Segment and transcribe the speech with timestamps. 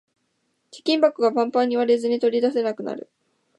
[0.73, 3.11] 貯金箱がパンパンで割れずに取り出せなくなる